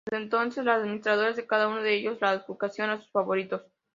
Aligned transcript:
Desde 0.03 0.23
entonces, 0.23 0.65
los 0.65 0.73
admiradores 0.77 1.35
de 1.35 1.45
cada 1.45 1.67
uno 1.67 1.83
de 1.83 1.93
ellos 1.93 2.17
la 2.21 2.31
adjudicaron 2.31 2.89
a 2.89 2.97
sus 3.03 3.11
favoritos. 3.11 3.61